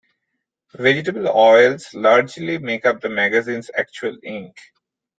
Vegetable 0.73 1.27
oils 1.27 1.93
largely 1.93 2.57
make 2.57 2.87
up 2.87 3.01
the 3.01 3.07
magazine's 3.09 3.69
actual 3.77 4.17
ink. 4.23 4.57